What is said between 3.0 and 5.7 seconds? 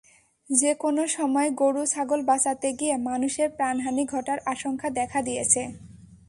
মানুষের প্রাণহানি ঘটার আশঙ্কা দেখা দিয়েছে।